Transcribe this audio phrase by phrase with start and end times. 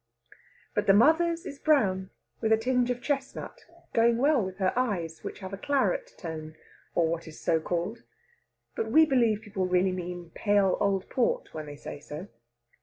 [0.73, 2.09] But the mother's is brown,
[2.39, 6.55] with a tinge of chestnut; going well with her eyes, which have a claret tone,
[6.95, 8.01] or what is so called;
[8.75, 12.29] but we believe people really mean pale old port when they say so.